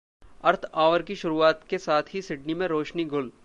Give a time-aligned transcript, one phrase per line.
[0.43, 3.31] अर्थ Hour की शुरूआत के साथ ही सिडनी में रोशनी गुल